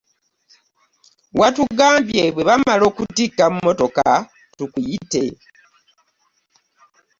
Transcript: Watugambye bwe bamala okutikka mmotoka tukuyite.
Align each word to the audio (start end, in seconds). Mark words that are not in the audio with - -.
Watugambye 1.39 2.23
bwe 2.33 2.45
bamala 2.47 2.83
okutikka 2.91 3.43
mmotoka 3.53 4.07
tukuyite. 4.57 5.23